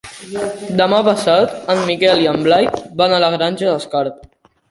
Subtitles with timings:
[0.79, 2.69] Demà passat en Miquel i en Blai
[3.03, 4.19] van a la Granja d'Escarp.